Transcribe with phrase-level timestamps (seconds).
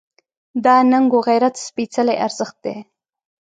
[0.63, 2.75] دا ننګ و غیرت سپېڅلی ارزښت دی.